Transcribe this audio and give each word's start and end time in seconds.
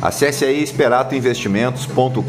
Acesse 0.00 0.44
aí 0.44 0.62
esperatoinvestimentos.com.br 0.62 2.22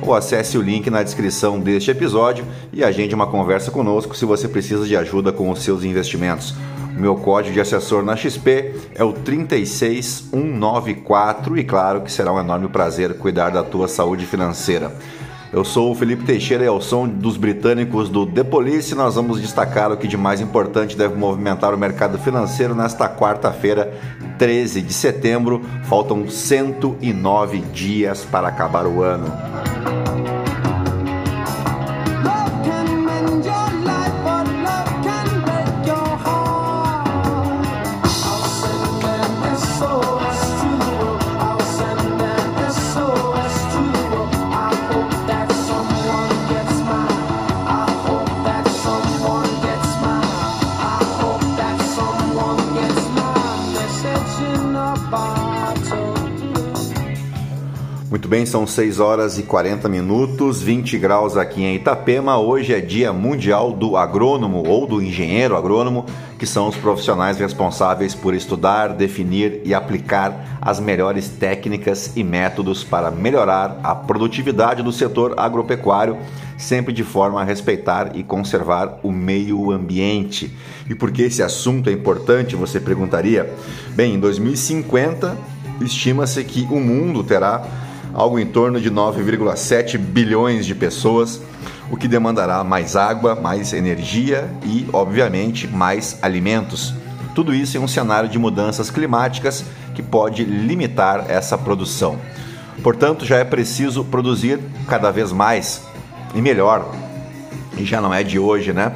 ou 0.00 0.14
acesse 0.14 0.56
o 0.56 0.62
link 0.62 0.88
na 0.88 1.02
descrição 1.02 1.58
deste 1.58 1.90
episódio 1.90 2.44
e 2.72 2.84
agende 2.84 3.12
uma 3.12 3.26
conversa 3.26 3.72
conosco 3.72 4.16
se 4.16 4.24
você 4.24 4.46
precisa 4.46 4.86
de 4.86 4.96
ajuda 4.96 5.32
com 5.32 5.50
os 5.50 5.64
seus 5.64 5.82
investimentos. 5.82 6.54
O 6.96 7.00
meu 7.00 7.16
código 7.16 7.54
de 7.54 7.60
assessor 7.60 8.04
na 8.04 8.14
XP 8.14 8.72
é 8.94 9.02
o 9.02 9.12
36194 9.12 11.58
e 11.58 11.64
claro 11.64 12.02
que 12.02 12.12
será 12.12 12.32
um 12.32 12.38
enorme 12.38 12.68
prazer 12.68 13.18
cuidar 13.18 13.50
da 13.50 13.64
tua 13.64 13.88
saúde 13.88 14.24
financeira. 14.24 14.92
Eu 15.54 15.64
sou 15.64 15.92
o 15.92 15.94
Felipe 15.94 16.24
Teixeira 16.24 16.64
e 16.64 16.66
ao 16.66 16.80
som 16.80 17.06
dos 17.06 17.36
britânicos 17.36 18.08
do 18.08 18.26
The 18.26 18.42
Police, 18.42 18.92
nós 18.92 19.14
vamos 19.14 19.40
destacar 19.40 19.92
o 19.92 19.96
que 19.96 20.08
de 20.08 20.16
mais 20.16 20.40
importante 20.40 20.96
deve 20.96 21.14
movimentar 21.14 21.72
o 21.72 21.78
mercado 21.78 22.18
financeiro 22.18 22.74
nesta 22.74 23.08
quarta-feira, 23.08 23.96
13 24.36 24.82
de 24.82 24.92
setembro. 24.92 25.62
Faltam 25.84 26.28
109 26.28 27.60
dias 27.72 28.24
para 28.24 28.48
acabar 28.48 28.84
o 28.84 29.00
ano. 29.00 29.32
São 58.54 58.68
6 58.68 59.00
horas 59.00 59.36
e 59.36 59.42
40 59.42 59.88
minutos, 59.88 60.62
20 60.62 60.96
graus 60.96 61.36
aqui 61.36 61.64
em 61.64 61.74
Itapema. 61.74 62.38
Hoje 62.38 62.72
é 62.72 62.80
Dia 62.80 63.12
Mundial 63.12 63.72
do 63.72 63.96
Agrônomo 63.96 64.62
ou 64.64 64.86
do 64.86 65.02
Engenheiro 65.02 65.56
Agrônomo, 65.56 66.06
que 66.38 66.46
são 66.46 66.68
os 66.68 66.76
profissionais 66.76 67.36
responsáveis 67.36 68.14
por 68.14 68.32
estudar, 68.32 68.90
definir 68.90 69.60
e 69.64 69.74
aplicar 69.74 70.60
as 70.60 70.78
melhores 70.78 71.28
técnicas 71.28 72.12
e 72.14 72.22
métodos 72.22 72.84
para 72.84 73.10
melhorar 73.10 73.80
a 73.82 73.92
produtividade 73.92 74.84
do 74.84 74.92
setor 74.92 75.34
agropecuário, 75.36 76.16
sempre 76.56 76.92
de 76.92 77.02
forma 77.02 77.40
a 77.40 77.44
respeitar 77.44 78.12
e 78.14 78.22
conservar 78.22 79.00
o 79.02 79.10
meio 79.10 79.72
ambiente. 79.72 80.56
E 80.88 80.94
por 80.94 81.10
que 81.10 81.22
esse 81.22 81.42
assunto 81.42 81.90
é 81.90 81.92
importante, 81.92 82.54
você 82.54 82.78
perguntaria? 82.78 83.52
Bem, 83.96 84.14
em 84.14 84.20
2050, 84.20 85.36
estima-se 85.80 86.44
que 86.44 86.62
o 86.70 86.78
mundo 86.78 87.24
terá 87.24 87.82
algo 88.14 88.38
em 88.38 88.46
torno 88.46 88.80
de 88.80 88.90
9,7 88.90 89.98
bilhões 89.98 90.64
de 90.64 90.74
pessoas, 90.74 91.42
o 91.90 91.96
que 91.96 92.06
demandará 92.06 92.62
mais 92.62 92.94
água, 92.94 93.34
mais 93.34 93.72
energia 93.72 94.48
e, 94.64 94.86
obviamente, 94.92 95.66
mais 95.66 96.18
alimentos. 96.22 96.94
Tudo 97.34 97.52
isso 97.52 97.76
em 97.76 97.80
um 97.80 97.88
cenário 97.88 98.28
de 98.28 98.38
mudanças 98.38 98.88
climáticas 98.88 99.64
que 99.94 100.02
pode 100.02 100.44
limitar 100.44 101.26
essa 101.28 101.58
produção. 101.58 102.18
Portanto, 102.82 103.26
já 103.26 103.38
é 103.38 103.44
preciso 103.44 104.04
produzir 104.04 104.60
cada 104.88 105.10
vez 105.10 105.32
mais 105.32 105.82
e 106.34 106.40
melhor. 106.40 106.94
E 107.76 107.84
já 107.84 108.00
não 108.00 108.14
é 108.14 108.22
de 108.22 108.38
hoje, 108.38 108.72
né? 108.72 108.92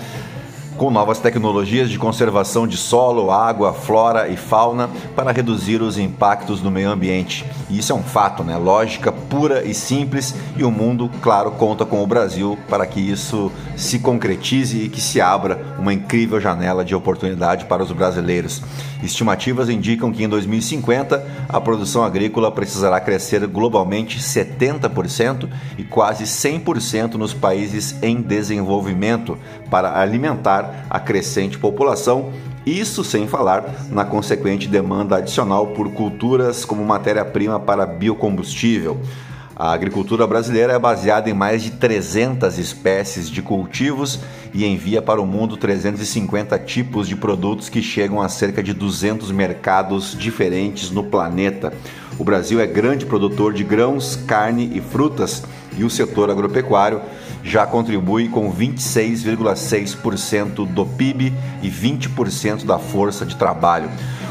Com 0.78 0.92
novas 0.92 1.18
tecnologias 1.18 1.90
de 1.90 1.98
conservação 1.98 2.66
de 2.66 2.76
solo, 2.76 3.32
água, 3.32 3.72
flora 3.72 4.28
e 4.28 4.36
fauna 4.36 4.88
para 5.14 5.32
reduzir 5.32 5.82
os 5.82 5.98
impactos 5.98 6.62
no 6.62 6.70
meio 6.70 6.88
ambiente. 6.88 7.44
E 7.68 7.78
isso 7.78 7.92
é 7.92 7.94
um 7.94 8.02
fato, 8.02 8.44
né? 8.44 8.56
Lógica 8.56 9.10
pura 9.10 9.64
e 9.64 9.74
simples, 9.74 10.34
e 10.56 10.62
o 10.62 10.70
mundo, 10.70 11.10
claro, 11.20 11.50
conta 11.50 11.84
com 11.84 12.02
o 12.02 12.06
Brasil 12.06 12.56
para 12.68 12.86
que 12.86 13.00
isso 13.00 13.50
se 13.78 14.00
concretize 14.00 14.76
e 14.76 14.88
que 14.88 15.00
se 15.00 15.20
abra 15.20 15.76
uma 15.78 15.94
incrível 15.94 16.40
janela 16.40 16.84
de 16.84 16.94
oportunidade 16.94 17.64
para 17.66 17.82
os 17.82 17.92
brasileiros. 17.92 18.60
Estimativas 19.02 19.68
indicam 19.68 20.12
que 20.12 20.24
em 20.24 20.28
2050 20.28 21.24
a 21.48 21.60
produção 21.60 22.02
agrícola 22.02 22.50
precisará 22.50 22.98
crescer 23.00 23.46
globalmente 23.46 24.18
70% 24.18 25.48
e 25.78 25.84
quase 25.84 26.24
100% 26.24 27.14
nos 27.14 27.32
países 27.32 27.96
em 28.02 28.20
desenvolvimento 28.20 29.38
para 29.70 30.00
alimentar 30.00 30.86
a 30.90 30.98
crescente 30.98 31.56
população, 31.56 32.32
isso 32.66 33.04
sem 33.04 33.28
falar 33.28 33.64
na 33.90 34.04
consequente 34.04 34.66
demanda 34.66 35.16
adicional 35.16 35.68
por 35.68 35.92
culturas 35.92 36.64
como 36.64 36.84
matéria-prima 36.84 37.60
para 37.60 37.86
biocombustível. 37.86 39.00
A 39.58 39.72
agricultura 39.72 40.24
brasileira 40.24 40.74
é 40.74 40.78
baseada 40.78 41.28
em 41.28 41.34
mais 41.34 41.64
de 41.64 41.72
300 41.72 42.58
espécies 42.58 43.28
de 43.28 43.42
cultivos 43.42 44.20
e 44.54 44.64
envia 44.64 45.02
para 45.02 45.20
o 45.20 45.26
mundo 45.26 45.56
350 45.56 46.56
tipos 46.60 47.08
de 47.08 47.16
produtos 47.16 47.68
que 47.68 47.82
chegam 47.82 48.22
a 48.22 48.28
cerca 48.28 48.62
de 48.62 48.72
200 48.72 49.32
mercados 49.32 50.16
diferentes 50.16 50.92
no 50.92 51.02
planeta. 51.02 51.72
O 52.20 52.24
Brasil 52.24 52.60
é 52.60 52.68
grande 52.68 53.04
produtor 53.04 53.52
de 53.52 53.64
grãos, 53.64 54.14
carne 54.14 54.70
e 54.74 54.80
frutas 54.80 55.42
e 55.76 55.82
o 55.82 55.90
setor 55.90 56.30
agropecuário 56.30 57.00
já 57.42 57.66
contribui 57.66 58.28
com 58.28 58.52
26,6% 58.52 60.68
do 60.68 60.86
PIB 60.86 61.34
e 61.64 61.68
20% 61.68 62.64
da 62.64 62.78
força 62.78 63.26
de 63.26 63.34
trabalho. 63.34 63.90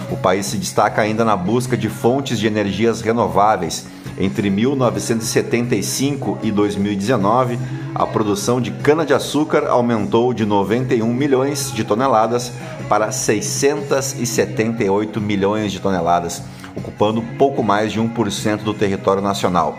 O 0.09 0.15
país 0.15 0.45
se 0.45 0.57
destaca 0.57 1.01
ainda 1.01 1.25
na 1.25 1.35
busca 1.35 1.75
de 1.75 1.89
fontes 1.89 2.39
de 2.39 2.47
energias 2.47 3.01
renováveis. 3.01 3.85
Entre 4.19 4.49
1975 4.49 6.39
e 6.41 6.51
2019, 6.51 7.59
a 7.93 8.03
produção 8.05 8.59
de 8.59 8.71
cana-de-açúcar 8.71 9.67
aumentou 9.67 10.33
de 10.33 10.43
91 10.43 11.13
milhões 11.13 11.71
de 11.71 11.83
toneladas 11.83 12.51
para 12.89 13.11
678 13.11 15.21
milhões 15.21 15.71
de 15.71 15.79
toneladas, 15.79 16.41
ocupando 16.75 17.21
pouco 17.37 17.61
mais 17.61 17.91
de 17.91 18.01
1% 18.01 18.63
do 18.63 18.73
território 18.73 19.21
nacional. 19.21 19.77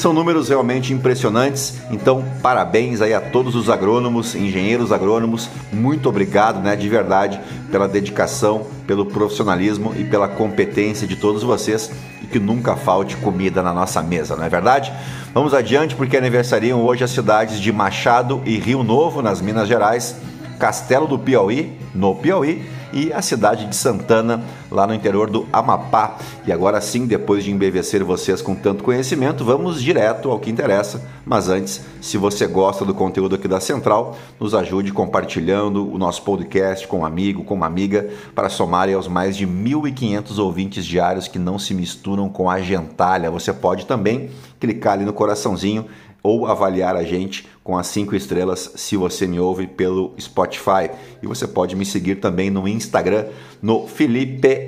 São 0.00 0.14
números 0.14 0.48
realmente 0.48 0.94
impressionantes, 0.94 1.74
então 1.90 2.24
parabéns 2.40 3.02
aí 3.02 3.12
a 3.12 3.20
todos 3.20 3.54
os 3.54 3.68
agrônomos, 3.68 4.34
engenheiros 4.34 4.92
agrônomos, 4.92 5.50
muito 5.70 6.08
obrigado, 6.08 6.58
né, 6.62 6.74
de 6.74 6.88
verdade, 6.88 7.38
pela 7.70 7.86
dedicação, 7.86 8.66
pelo 8.86 9.04
profissionalismo 9.04 9.92
e 9.94 10.04
pela 10.04 10.26
competência 10.26 11.06
de 11.06 11.16
todos 11.16 11.42
vocês. 11.42 11.90
E 12.22 12.26
que 12.26 12.38
nunca 12.38 12.76
falte 12.76 13.14
comida 13.18 13.62
na 13.62 13.74
nossa 13.74 14.00
mesa, 14.02 14.34
não 14.34 14.44
é 14.44 14.48
verdade? 14.48 14.90
Vamos 15.34 15.52
adiante 15.52 15.94
porque 15.94 16.16
aniversariam 16.16 16.80
hoje 16.80 17.04
as 17.04 17.10
cidades 17.10 17.60
de 17.60 17.70
Machado 17.70 18.40
e 18.46 18.56
Rio 18.56 18.82
Novo, 18.82 19.20
nas 19.20 19.42
Minas 19.42 19.68
Gerais, 19.68 20.16
Castelo 20.58 21.06
do 21.06 21.18
Piauí, 21.18 21.78
no 21.94 22.14
Piauí, 22.14 22.64
e 22.92 23.12
a 23.12 23.22
cidade 23.22 23.66
de 23.66 23.76
Santana, 23.76 24.42
lá 24.70 24.86
no 24.86 24.94
interior 24.94 25.30
do 25.30 25.46
Amapá. 25.52 26.16
E 26.46 26.52
agora 26.52 26.80
sim, 26.80 27.06
depois 27.06 27.44
de 27.44 27.50
embevecer 27.50 28.04
vocês 28.04 28.42
com 28.42 28.54
tanto 28.54 28.84
conhecimento, 28.84 29.44
vamos 29.44 29.82
direto 29.82 30.30
ao 30.30 30.38
que 30.38 30.50
interessa. 30.50 31.02
Mas 31.24 31.48
antes, 31.48 31.80
se 32.00 32.16
você 32.16 32.46
gosta 32.46 32.84
do 32.84 32.94
conteúdo 32.94 33.34
aqui 33.34 33.46
da 33.46 33.60
Central, 33.60 34.16
nos 34.38 34.54
ajude 34.54 34.92
compartilhando 34.92 35.90
o 35.92 35.98
nosso 35.98 36.22
podcast 36.22 36.86
com 36.88 37.00
um 37.00 37.04
amigo, 37.04 37.44
com 37.44 37.54
uma 37.54 37.66
amiga, 37.66 38.08
para 38.34 38.48
somarem 38.48 38.94
aos 38.94 39.08
mais 39.08 39.36
de 39.36 39.46
1.500 39.46 40.38
ouvintes 40.38 40.84
diários 40.84 41.28
que 41.28 41.38
não 41.38 41.58
se 41.58 41.74
misturam 41.74 42.28
com 42.28 42.50
a 42.50 42.60
gentalha. 42.60 43.30
Você 43.30 43.52
pode 43.52 43.86
também 43.86 44.30
clicar 44.58 44.94
ali 44.94 45.04
no 45.04 45.12
coraçãozinho 45.12 45.86
ou 46.22 46.46
avaliar 46.46 46.96
a 46.96 47.02
gente 47.02 47.46
com 47.62 47.76
as 47.76 47.86
cinco 47.86 48.14
estrelas 48.14 48.72
se 48.76 48.96
você 48.96 49.26
me 49.26 49.38
ouve 49.38 49.66
pelo 49.66 50.14
Spotify. 50.18 50.90
E 51.22 51.26
você 51.26 51.46
pode 51.46 51.76
me 51.76 51.84
seguir 51.84 52.16
também 52.16 52.50
no 52.50 52.66
Instagram, 52.66 53.26
no 53.62 53.86
Felipe 53.86 54.64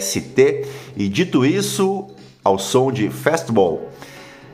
ST. 0.00 0.66
E 0.96 1.08
dito 1.08 1.44
isso, 1.44 2.06
ao 2.42 2.58
som 2.58 2.90
de 2.90 3.10
Fastball. 3.10 3.90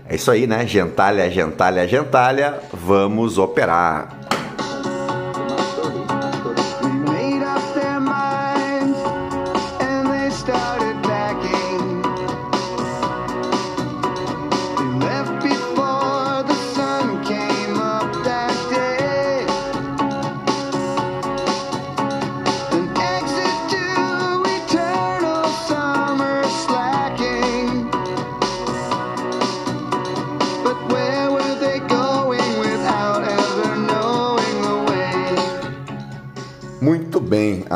É 0.09 0.17
isso 0.17 0.31
aí, 0.31 0.47
né? 0.47 0.67
Gentalha, 0.67 1.31
gentalha, 1.31 1.87
gentalha. 1.87 2.61
Vamos 2.73 3.39
operar. 3.39 4.22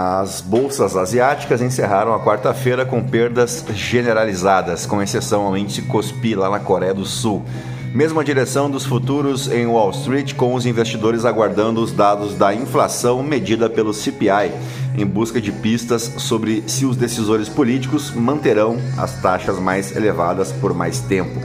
As 0.09 0.41
bolsas 0.41 0.97
asiáticas 0.97 1.61
encerraram 1.61 2.15
a 2.15 2.21
quarta-feira 2.21 2.87
com 2.87 3.03
perdas 3.03 3.65
generalizadas, 3.75 4.87
com 4.87 5.03
exceção 5.03 5.43
ao 5.43 5.57
índice 5.57 5.83
Kospi 5.83 6.37
lá 6.37 6.49
na 6.49 6.61
Coreia 6.61 6.95
do 6.95 7.05
Sul. 7.05 7.45
Mesma 7.93 8.23
direção 8.23 8.71
dos 8.71 8.87
futuros 8.87 9.51
em 9.51 9.67
Wall 9.67 9.91
Street, 9.91 10.35
com 10.35 10.55
os 10.55 10.65
investidores 10.65 11.25
aguardando 11.25 11.83
os 11.83 11.91
dados 11.91 12.35
da 12.35 12.55
inflação 12.55 13.21
medida 13.21 13.69
pelo 13.69 13.93
CPI, 13.93 14.53
em 14.97 15.05
busca 15.05 15.41
de 15.41 15.51
pistas 15.51 16.03
sobre 16.19 16.63
se 16.69 16.87
os 16.87 16.97
decisores 16.97 17.49
políticos 17.49 18.13
manterão 18.13 18.77
as 18.97 19.21
taxas 19.21 19.59
mais 19.59 19.97
elevadas 19.97 20.53
por 20.53 20.73
mais 20.73 21.01
tempo. 21.01 21.41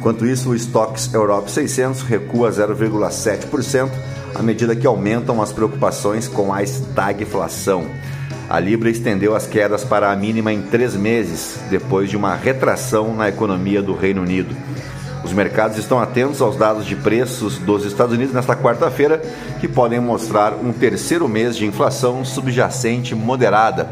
Enquanto 0.00 0.24
isso, 0.24 0.48
o 0.48 0.56
Stocks 0.56 1.12
Europe 1.12 1.50
600 1.50 2.00
recua 2.00 2.50
0,7% 2.50 3.90
à 4.34 4.42
medida 4.42 4.74
que 4.74 4.86
aumentam 4.86 5.42
as 5.42 5.52
preocupações 5.52 6.26
com 6.26 6.54
a 6.54 6.62
estagflação. 6.62 7.84
A 8.48 8.58
Libra 8.58 8.88
estendeu 8.88 9.36
as 9.36 9.46
quedas 9.46 9.84
para 9.84 10.10
a 10.10 10.16
mínima 10.16 10.54
em 10.54 10.62
três 10.62 10.96
meses, 10.96 11.60
depois 11.68 12.08
de 12.08 12.16
uma 12.16 12.34
retração 12.34 13.14
na 13.14 13.28
economia 13.28 13.82
do 13.82 13.94
Reino 13.94 14.22
Unido. 14.22 14.56
Os 15.22 15.34
mercados 15.34 15.76
estão 15.76 16.00
atentos 16.00 16.40
aos 16.40 16.56
dados 16.56 16.86
de 16.86 16.96
preços 16.96 17.58
dos 17.58 17.84
Estados 17.84 18.14
Unidos 18.14 18.32
nesta 18.34 18.56
quarta-feira, 18.56 19.20
que 19.60 19.68
podem 19.68 20.00
mostrar 20.00 20.54
um 20.54 20.72
terceiro 20.72 21.28
mês 21.28 21.54
de 21.54 21.66
inflação 21.66 22.24
subjacente 22.24 23.14
moderada, 23.14 23.90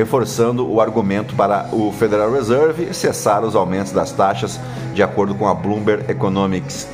reforçando 0.00 0.66
o 0.66 0.80
argumento 0.80 1.34
para 1.34 1.68
o 1.72 1.92
Federal 1.92 2.32
Reserve 2.32 2.94
cessar 2.94 3.44
os 3.44 3.54
aumentos 3.54 3.92
das 3.92 4.10
taxas, 4.10 4.58
de 4.94 5.02
acordo 5.02 5.34
com 5.34 5.46
a 5.46 5.52
Bloomberg 5.52 6.10
Economics. 6.10 6.88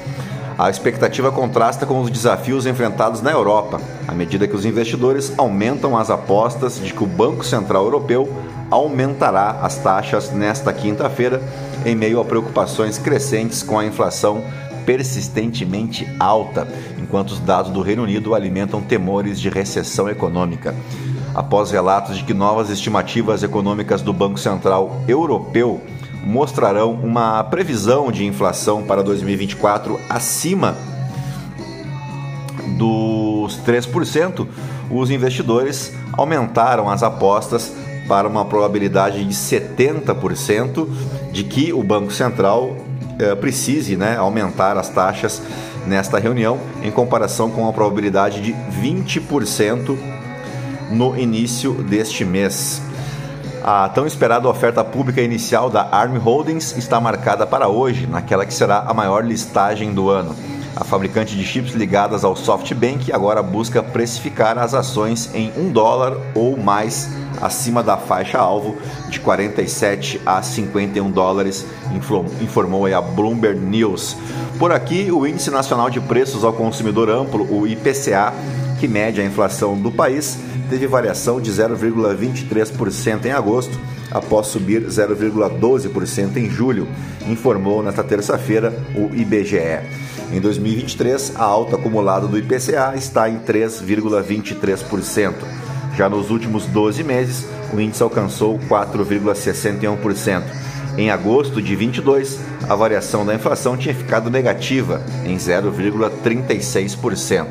A 0.58 0.68
expectativa 0.68 1.30
contrasta 1.30 1.86
com 1.86 2.00
os 2.00 2.10
desafios 2.10 2.66
enfrentados 2.66 3.22
na 3.22 3.30
Europa, 3.30 3.80
à 4.08 4.12
medida 4.12 4.48
que 4.48 4.56
os 4.56 4.64
investidores 4.64 5.32
aumentam 5.38 5.96
as 5.96 6.10
apostas 6.10 6.80
de 6.80 6.92
que 6.92 7.04
o 7.04 7.06
Banco 7.06 7.44
Central 7.44 7.84
Europeu 7.84 8.28
aumentará 8.70 9.60
as 9.62 9.76
taxas 9.76 10.32
nesta 10.32 10.72
quinta-feira, 10.72 11.40
em 11.84 11.94
meio 11.94 12.18
a 12.18 12.24
preocupações 12.24 12.98
crescentes 12.98 13.62
com 13.62 13.78
a 13.78 13.84
inflação 13.84 14.42
persistentemente 14.84 16.08
alta, 16.18 16.66
enquanto 16.98 17.30
os 17.30 17.38
dados 17.38 17.70
do 17.70 17.82
Reino 17.82 18.02
Unido 18.02 18.34
alimentam 18.34 18.80
temores 18.80 19.38
de 19.38 19.48
recessão 19.48 20.08
econômica. 20.08 20.74
Após 21.36 21.70
relatos 21.70 22.16
de 22.16 22.24
que 22.24 22.32
novas 22.32 22.70
estimativas 22.70 23.42
econômicas 23.42 24.00
do 24.00 24.10
Banco 24.10 24.38
Central 24.38 25.02
Europeu 25.06 25.82
mostrarão 26.24 26.92
uma 26.92 27.44
previsão 27.44 28.10
de 28.10 28.24
inflação 28.24 28.82
para 28.82 29.02
2024 29.02 30.00
acima 30.08 30.74
dos 32.78 33.60
3%, 33.66 34.46
os 34.90 35.10
investidores 35.10 35.92
aumentaram 36.14 36.88
as 36.88 37.02
apostas 37.02 37.70
para 38.08 38.26
uma 38.26 38.46
probabilidade 38.46 39.22
de 39.22 39.34
70% 39.34 40.88
de 41.32 41.44
que 41.44 41.70
o 41.70 41.82
Banco 41.82 42.14
Central 42.14 42.74
eh, 43.18 43.34
precise 43.34 43.94
né, 43.94 44.16
aumentar 44.16 44.78
as 44.78 44.88
taxas 44.88 45.42
nesta 45.86 46.18
reunião, 46.18 46.58
em 46.82 46.90
comparação 46.90 47.50
com 47.50 47.68
a 47.68 47.72
probabilidade 47.74 48.40
de 48.40 48.54
20% 48.80 50.15
no 50.90 51.16
início 51.18 51.72
deste 51.74 52.24
mês. 52.24 52.80
A 53.62 53.88
tão 53.88 54.06
esperada 54.06 54.48
oferta 54.48 54.84
pública 54.84 55.20
inicial 55.20 55.68
da 55.68 55.88
ARM 55.90 56.18
Holdings 56.18 56.76
está 56.76 57.00
marcada 57.00 57.46
para 57.46 57.68
hoje, 57.68 58.06
naquela 58.06 58.46
que 58.46 58.54
será 58.54 58.84
a 58.86 58.94
maior 58.94 59.24
listagem 59.24 59.92
do 59.92 60.08
ano. 60.08 60.34
A 60.76 60.84
fabricante 60.84 61.34
de 61.34 61.42
chips 61.42 61.72
ligadas 61.72 62.22
ao 62.22 62.36
SoftBank 62.36 63.10
agora 63.10 63.42
busca 63.42 63.82
precificar 63.82 64.58
as 64.58 64.74
ações 64.74 65.30
em 65.34 65.50
um 65.56 65.72
dólar 65.72 66.16
ou 66.34 66.56
mais 66.56 67.08
acima 67.40 67.82
da 67.82 67.96
faixa-alvo 67.96 68.76
de 69.08 69.18
47 69.20 70.20
a 70.24 70.42
51 70.42 71.10
dólares, 71.10 71.66
informou 72.40 72.86
a 72.86 73.00
Bloomberg 73.00 73.58
News. 73.58 74.16
Por 74.58 74.72
aqui, 74.72 75.10
o 75.10 75.26
Índice 75.26 75.50
Nacional 75.50 75.90
de 75.90 76.00
Preços 76.00 76.44
ao 76.44 76.52
Consumidor 76.52 77.10
Amplo, 77.10 77.46
o 77.50 77.66
IPCA, 77.66 78.32
que 78.78 78.88
mede 78.88 79.20
a 79.20 79.24
inflação 79.24 79.76
do 79.76 79.90
país, 79.90 80.38
teve 80.68 80.86
variação 80.86 81.40
de 81.40 81.50
0,23% 81.50 83.24
em 83.24 83.32
agosto, 83.32 83.78
após 84.10 84.48
subir 84.48 84.82
0,12% 84.86 86.36
em 86.36 86.50
julho, 86.50 86.86
informou 87.28 87.82
nesta 87.82 88.04
terça-feira 88.04 88.74
o 88.94 89.14
IBGE. 89.14 89.80
Em 90.32 90.40
2023, 90.40 91.34
a 91.36 91.44
alta 91.44 91.76
acumulada 91.76 92.26
do 92.26 92.38
IPCA 92.38 92.94
está 92.96 93.28
em 93.28 93.38
3,23%. 93.38 95.34
Já 95.96 96.08
nos 96.08 96.30
últimos 96.30 96.66
12 96.66 97.04
meses, 97.04 97.46
o 97.72 97.80
índice 97.80 98.02
alcançou 98.02 98.58
4,61%. 98.68 100.42
Em 100.98 101.10
agosto 101.10 101.62
de 101.62 101.76
22, 101.76 102.40
a 102.68 102.74
variação 102.74 103.24
da 103.24 103.34
inflação 103.34 103.76
tinha 103.76 103.94
ficado 103.94 104.28
negativa, 104.30 105.00
em 105.24 105.36
0,36%. 105.36 107.46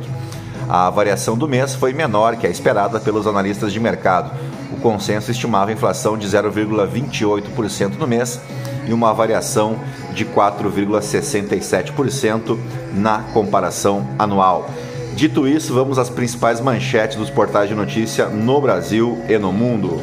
A 0.67 0.89
variação 0.89 1.37
do 1.37 1.47
mês 1.47 1.75
foi 1.75 1.93
menor 1.93 2.37
que 2.37 2.47
a 2.47 2.49
esperada 2.49 2.99
pelos 2.99 3.27
analistas 3.27 3.71
de 3.71 3.79
mercado. 3.79 4.31
O 4.71 4.77
consenso 4.77 5.29
estimava 5.29 5.71
inflação 5.71 6.17
de 6.17 6.27
0,28% 6.27 7.97
no 7.97 8.07
mês 8.07 8.41
e 8.87 8.93
uma 8.93 9.13
variação 9.13 9.77
de 10.13 10.25
4,67% 10.25 12.57
na 12.93 13.19
comparação 13.33 14.07
anual. 14.17 14.67
Dito 15.15 15.47
isso, 15.47 15.73
vamos 15.73 15.97
às 15.97 16.09
principais 16.09 16.59
manchetes 16.59 17.17
dos 17.17 17.29
portais 17.29 17.69
de 17.69 17.75
notícia 17.75 18.27
no 18.27 18.59
Brasil 18.59 19.17
e 19.29 19.37
no 19.37 19.53
mundo. 19.53 20.01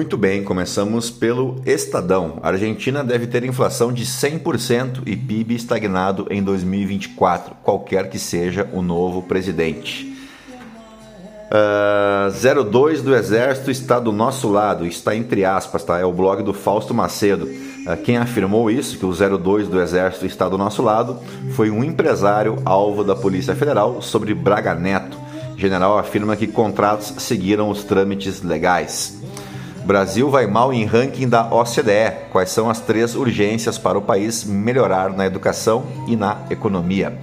Muito 0.00 0.16
bem, 0.16 0.42
começamos 0.42 1.10
pelo 1.10 1.60
Estadão. 1.66 2.38
A 2.42 2.48
Argentina 2.48 3.04
deve 3.04 3.26
ter 3.26 3.44
inflação 3.44 3.92
de 3.92 4.06
100% 4.06 5.02
e 5.04 5.14
PIB 5.14 5.54
estagnado 5.54 6.26
em 6.30 6.42
2024, 6.42 7.54
qualquer 7.62 8.08
que 8.08 8.18
seja 8.18 8.66
o 8.72 8.80
novo 8.80 9.20
presidente. 9.20 10.10
Uh, 11.52 12.64
02 12.64 13.02
do 13.02 13.14
Exército 13.14 13.70
está 13.70 14.00
do 14.00 14.10
nosso 14.10 14.48
lado, 14.48 14.86
está 14.86 15.14
entre 15.14 15.44
aspas, 15.44 15.84
tá? 15.84 15.98
É 15.98 16.04
o 16.06 16.14
blog 16.14 16.42
do 16.42 16.54
Fausto 16.54 16.94
Macedo. 16.94 17.44
Uh, 17.44 17.94
quem 18.02 18.16
afirmou 18.16 18.70
isso, 18.70 18.98
que 18.98 19.04
o 19.04 19.12
02 19.12 19.68
do 19.68 19.78
Exército 19.82 20.24
está 20.24 20.48
do 20.48 20.56
nosso 20.56 20.80
lado, 20.80 21.18
foi 21.50 21.70
um 21.70 21.84
empresário 21.84 22.56
alvo 22.64 23.04
da 23.04 23.14
Polícia 23.14 23.54
Federal 23.54 24.00
sobre 24.00 24.32
Braga 24.32 24.74
Neto. 24.74 25.18
O 25.54 25.58
general 25.58 25.98
afirma 25.98 26.36
que 26.36 26.46
contratos 26.46 27.12
seguiram 27.18 27.68
os 27.68 27.84
trâmites 27.84 28.40
legais. 28.40 29.20
Brasil 29.84 30.30
vai 30.30 30.46
mal 30.46 30.72
em 30.72 30.84
ranking 30.84 31.28
da 31.28 31.52
OCDE. 31.52 32.28
Quais 32.30 32.50
são 32.50 32.68
as 32.68 32.80
três 32.80 33.14
urgências 33.14 33.78
para 33.78 33.98
o 33.98 34.02
país 34.02 34.44
melhorar 34.44 35.10
na 35.10 35.26
educação 35.26 35.84
e 36.06 36.16
na 36.16 36.38
economia? 36.50 37.18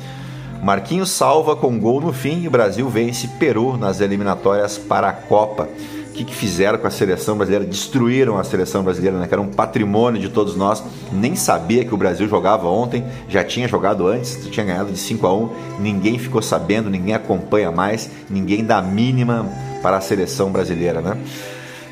Marquinhos 0.62 1.12
salva 1.12 1.56
com 1.56 1.80
gol 1.80 2.02
no 2.02 2.12
fim 2.12 2.42
e 2.42 2.48
o 2.48 2.52
Brasil 2.52 2.90
vence 2.90 3.28
Peru 3.40 3.78
nas 3.78 4.02
eliminatórias 4.02 4.78
para 4.78 5.08
a 5.10 5.14
Copa. 5.14 5.70
O 6.10 6.14
que, 6.18 6.26
que 6.26 6.36
fizeram 6.36 6.80
com 6.80 6.88
a 6.88 6.92
seleção 6.92 7.38
brasileira? 7.38 7.64
Destruíram 7.64 8.40
a 8.40 8.44
seleção 8.44 8.84
brasileira, 8.84 9.20
né? 9.20 9.28
que 9.28 9.34
era 9.36 9.42
um 9.42 9.50
patrimônio 9.50 10.20
de 10.20 10.30
todos 10.30 10.56
nós. 10.56 10.84
Nem 11.14 11.36
sabia 11.36 11.86
que 11.86 11.94
o 11.94 11.98
Brasil 11.98 12.28
jogava 12.28 12.68
ontem, 12.68 13.06
já 13.30 13.44
tinha 13.44 13.68
jogado 13.68 14.08
antes, 14.08 14.48
tinha 14.50 14.66
ganhado 14.66 14.92
de 14.92 14.98
5 14.98 15.28
a 15.28 15.34
1 15.34 15.50
Ninguém 15.80 16.18
ficou 16.18 16.42
sabendo, 16.42 16.90
ninguém 16.90 17.14
acompanha 17.14 17.72
mais, 17.72 18.10
ninguém 18.28 18.66
dá 18.66 18.82
mínima 18.82 19.46
para 19.84 19.98
a 19.98 20.02
seleção 20.02 20.52
brasileira, 20.52 21.02
né? 21.02 21.18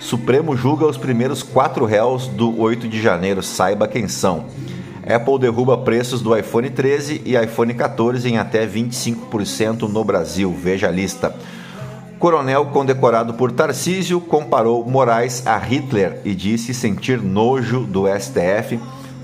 Supremo 0.05 0.55
julga 0.55 0.85
os 0.85 0.97
primeiros 0.97 1.41
quatro 1.41 1.83
réus 1.83 2.27
do 2.27 2.61
8 2.61 2.87
de 2.87 3.01
janeiro, 3.01 3.41
saiba 3.41 3.87
quem 3.87 4.07
são. 4.07 4.45
Apple 5.03 5.39
derruba 5.39 5.79
preços 5.79 6.21
do 6.21 6.37
iPhone 6.37 6.69
13 6.69 7.23
e 7.25 7.35
iPhone 7.35 7.73
14 7.73 8.29
em 8.29 8.37
até 8.37 8.67
25% 8.67 9.89
no 9.89 10.03
Brasil, 10.03 10.55
veja 10.55 10.89
a 10.89 10.91
lista. 10.91 11.35
Coronel 12.19 12.67
condecorado 12.67 13.33
por 13.33 13.51
Tarcísio 13.51 14.21
comparou 14.21 14.85
Moraes 14.85 15.47
a 15.47 15.57
Hitler 15.57 16.21
e 16.23 16.35
disse 16.35 16.71
sentir 16.71 17.19
nojo 17.19 17.79
do 17.79 18.03
STF, 18.07 18.79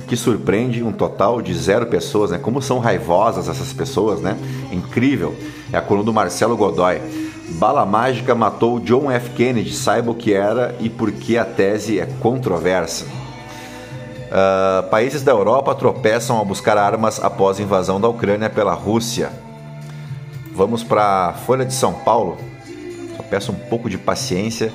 que 0.07 0.17
surpreende 0.17 0.81
um 0.81 0.91
total 0.91 1.43
de 1.43 1.53
zero 1.53 1.85
pessoas, 1.85 2.31
né? 2.31 2.39
Como 2.39 2.59
são 2.59 2.79
raivosas 2.79 3.47
essas 3.47 3.71
pessoas, 3.71 4.19
né? 4.19 4.35
Incrível. 4.71 5.35
É 5.71 5.77
a 5.77 5.81
coluna 5.81 6.05
do 6.05 6.11
Marcelo 6.11 6.57
Godoy. 6.57 7.30
Bala 7.53 7.85
mágica 7.85 8.33
matou 8.33 8.79
John 8.79 9.11
F. 9.11 9.31
Kennedy, 9.31 9.73
saiba 9.73 10.11
o 10.11 10.15
que 10.15 10.33
era 10.33 10.75
e 10.79 10.89
por 10.89 11.11
que 11.11 11.37
a 11.37 11.45
tese 11.45 11.99
é 11.99 12.05
controversa. 12.19 13.05
Uh, 14.31 14.89
países 14.89 15.23
da 15.23 15.31
Europa 15.31 15.75
tropeçam 15.75 16.37
ao 16.37 16.45
buscar 16.45 16.77
armas 16.77 17.21
após 17.21 17.59
a 17.59 17.63
invasão 17.63 17.99
da 17.99 18.07
Ucrânia 18.07 18.49
pela 18.49 18.73
Rússia. 18.73 19.29
Vamos 20.53 20.83
para 20.83 21.29
a 21.29 21.33
Folha 21.33 21.65
de 21.65 21.73
São 21.73 21.93
Paulo. 21.93 22.37
Só 23.17 23.23
peço 23.23 23.51
um 23.51 23.55
pouco 23.55 23.89
de 23.89 23.97
paciência, 23.97 24.71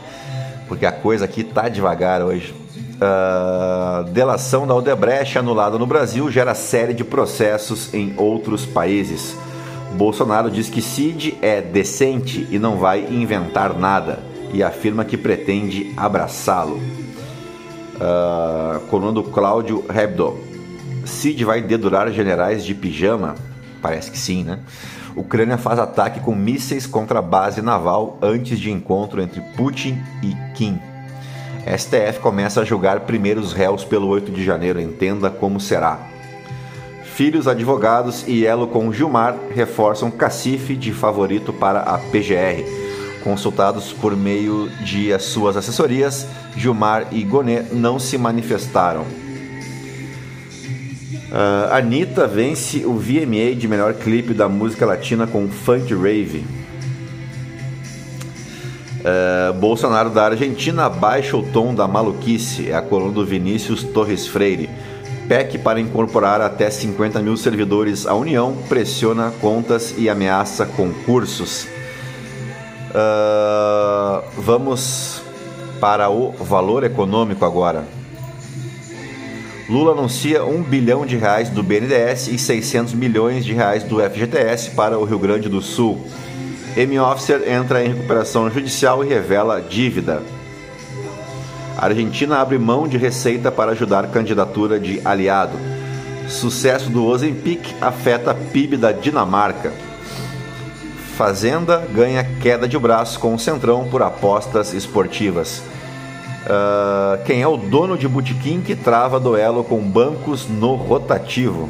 porque 0.68 0.84
a 0.84 0.92
coisa 0.92 1.24
aqui 1.24 1.42
tá 1.42 1.68
devagar 1.68 2.22
hoje. 2.22 2.54
Uh, 2.96 4.04
delação 4.10 4.66
da 4.66 4.74
Odebrecht 4.74 5.38
anulada 5.38 5.78
no 5.78 5.86
Brasil 5.86 6.30
gera 6.30 6.54
série 6.54 6.94
de 6.94 7.04
processos 7.04 7.92
em 7.94 8.14
outros 8.16 8.66
países. 8.66 9.36
Bolsonaro 9.94 10.50
diz 10.50 10.68
que 10.68 10.82
Cid 10.82 11.38
é 11.40 11.60
decente 11.60 12.46
e 12.50 12.58
não 12.58 12.76
vai 12.76 13.06
inventar 13.06 13.78
nada 13.78 14.18
e 14.52 14.62
afirma 14.62 15.04
que 15.04 15.16
pretende 15.16 15.92
abraçá-lo 15.96 16.80
uh, 17.96 18.80
coluna 18.88 19.22
Cláudio 19.22 19.84
Hebdo. 19.88 20.38
Cid 21.04 21.44
vai 21.44 21.62
dedurar 21.62 22.10
generais 22.10 22.64
de 22.64 22.74
pijama? 22.74 23.34
Parece 23.80 24.10
que 24.10 24.18
sim, 24.18 24.44
né? 24.44 24.58
Ucrânia 25.14 25.56
faz 25.56 25.78
ataque 25.78 26.20
com 26.20 26.34
mísseis 26.34 26.86
contra 26.86 27.20
a 27.20 27.22
base 27.22 27.62
naval 27.62 28.18
antes 28.20 28.58
de 28.58 28.70
encontro 28.70 29.22
entre 29.22 29.40
Putin 29.56 29.98
e 30.22 30.34
Kim. 30.54 30.78
STF 31.66 32.20
começa 32.20 32.60
a 32.60 32.64
julgar 32.64 33.00
primeiros 33.00 33.52
réus 33.52 33.82
pelo 33.82 34.08
8 34.08 34.30
de 34.30 34.44
janeiro, 34.44 34.80
entenda 34.80 35.30
como 35.30 35.58
será. 35.58 35.98
Filhos 37.16 37.48
advogados 37.48 38.24
e 38.28 38.44
elo 38.44 38.68
com 38.68 38.92
Gilmar 38.92 39.34
reforçam 39.54 40.10
cacife 40.10 40.76
de 40.76 40.92
favorito 40.92 41.50
para 41.50 41.80
a 41.80 41.96
PGR. 41.96 42.62
Consultados 43.24 43.90
por 43.90 44.14
meio 44.14 44.68
de 44.84 45.18
suas 45.18 45.56
assessorias, 45.56 46.26
Gilmar 46.54 47.06
e 47.10 47.24
Gonet 47.24 47.72
não 47.72 47.98
se 47.98 48.18
manifestaram. 48.18 49.00
Uh, 51.30 51.72
Anitta 51.72 52.26
vence 52.26 52.84
o 52.84 52.92
VMA 52.92 53.54
de 53.56 53.66
melhor 53.66 53.94
clipe 53.94 54.34
da 54.34 54.46
música 54.46 54.84
latina 54.84 55.26
com 55.26 55.48
Funk 55.48 55.94
Rave. 55.94 56.44
Uh, 59.00 59.54
Bolsonaro 59.54 60.10
da 60.10 60.26
Argentina 60.26 60.90
baixa 60.90 61.34
o 61.34 61.42
tom 61.42 61.74
da 61.74 61.88
maluquice, 61.88 62.70
é 62.70 62.74
a 62.74 62.82
coluna 62.82 63.12
do 63.12 63.24
Vinícius 63.24 63.82
Torres 63.84 64.26
Freire. 64.26 64.68
PEC 65.28 65.58
para 65.58 65.80
incorporar 65.80 66.40
até 66.40 66.70
50 66.70 67.20
mil 67.20 67.36
servidores 67.36 68.06
à 68.06 68.14
União 68.14 68.56
pressiona 68.68 69.32
contas 69.40 69.94
e 69.98 70.08
ameaça 70.08 70.64
concursos. 70.64 71.66
Uh, 72.90 74.22
vamos 74.38 75.22
para 75.80 76.08
o 76.08 76.32
valor 76.32 76.84
econômico 76.84 77.44
agora. 77.44 77.84
Lula 79.68 79.92
anuncia 79.92 80.44
1 80.44 80.62
bilhão 80.62 81.04
de 81.04 81.16
reais 81.16 81.50
do 81.50 81.62
BNDES 81.62 82.28
e 82.28 82.38
600 82.38 82.94
milhões 82.94 83.44
de 83.44 83.52
reais 83.52 83.82
do 83.82 83.98
FGTS 84.00 84.70
para 84.70 84.96
o 84.96 85.04
Rio 85.04 85.18
Grande 85.18 85.48
do 85.48 85.60
Sul. 85.60 86.06
M-Officer 86.76 87.42
entra 87.48 87.84
em 87.84 87.88
recuperação 87.88 88.48
judicial 88.48 89.04
e 89.04 89.08
revela 89.08 89.60
dívida. 89.60 90.22
Argentina 91.76 92.38
abre 92.38 92.58
mão 92.58 92.88
de 92.88 92.96
receita 92.96 93.52
para 93.52 93.72
ajudar 93.72 94.08
candidatura 94.08 94.80
de 94.80 95.00
aliado. 95.04 95.58
Sucesso 96.28 96.88
do 96.90 97.04
Ozempic 97.04 97.74
afeta 97.80 98.34
PIB 98.34 98.76
da 98.76 98.92
Dinamarca. 98.92 99.72
Fazenda 101.16 101.86
ganha 101.94 102.24
queda 102.42 102.66
de 102.66 102.78
braço 102.78 103.20
com 103.20 103.34
o 103.34 103.38
Centrão 103.38 103.88
por 103.88 104.02
apostas 104.02 104.72
esportivas. 104.72 105.62
Uh, 106.46 107.22
quem 107.24 107.42
é 107.42 107.48
o 107.48 107.56
dono 107.56 107.98
de 107.98 108.06
botequim 108.06 108.60
que 108.60 108.74
trava 108.74 109.18
duelo 109.20 109.64
com 109.64 109.80
bancos 109.80 110.48
no 110.48 110.74
rotativo? 110.74 111.68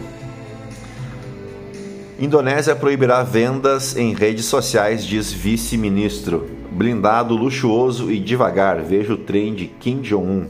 Indonésia 2.19 2.75
proibirá 2.75 3.23
vendas 3.23 3.97
em 3.97 4.15
redes 4.15 4.47
sociais, 4.47 5.05
diz 5.05 5.33
vice-ministro. 5.33 6.56
Blindado, 6.77 7.35
luxuoso 7.35 8.13
e 8.13 8.21
devagar. 8.21 8.83
Veja 8.83 9.15
o 9.15 9.17
trem 9.17 9.55
de 9.55 9.67
Kim 9.67 10.03
Jong-un. 10.03 10.45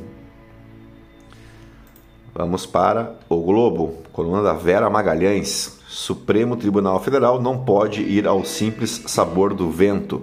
Vamos 2.34 2.66
para 2.66 3.14
o 3.28 3.40
Globo, 3.42 3.98
coluna 4.12 4.42
da 4.42 4.52
Vera 4.52 4.90
Magalhães. 4.90 5.78
Supremo 5.86 6.56
Tribunal 6.56 7.00
Federal 7.00 7.40
não 7.40 7.58
pode 7.58 8.02
ir 8.02 8.26
ao 8.26 8.44
simples 8.44 9.04
sabor 9.06 9.54
do 9.54 9.70
vento. 9.70 10.20